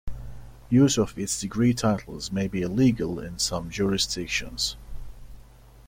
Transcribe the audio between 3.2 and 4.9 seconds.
some jurisdictions.